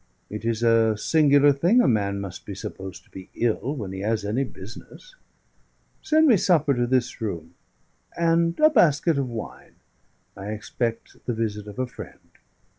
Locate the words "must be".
2.19-2.55